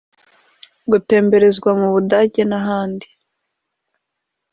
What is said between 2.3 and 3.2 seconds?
n’ahandi